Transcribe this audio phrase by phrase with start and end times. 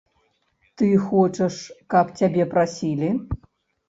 [0.81, 1.57] Ты хочаш,
[1.95, 3.11] каб цябе прасілі?